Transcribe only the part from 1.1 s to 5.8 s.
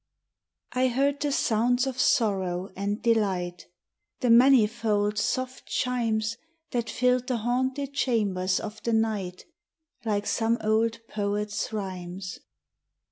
the sounds of sorrow and delight, The manifold, soft